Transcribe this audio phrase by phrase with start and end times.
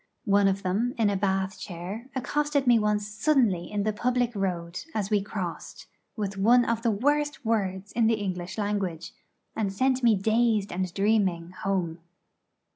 [0.25, 4.83] One of them, in a Bath chair, accosted me once suddenly in the public road
[4.95, 5.85] as we crossed,
[6.15, 9.13] with one of the worst words in the English language,
[9.55, 11.99] and sent me dazed and dreaming 'home.'